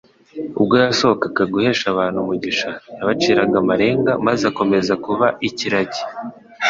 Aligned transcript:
Ubwo 0.59 0.75
yasohokaga 0.83 1.43
guhesha 1.53 1.85
abantu 1.93 2.17
umugisha, 2.19 2.69
''yabaciraga 2.97 3.55
amarenga, 3.63 4.11
maze 4.27 4.43
akomeza 4.51 4.93
kuba 5.05 5.27
ikiragi. 5.47 6.01